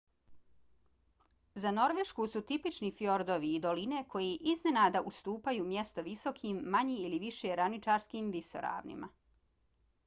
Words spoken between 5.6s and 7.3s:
mjesto visokim manje ili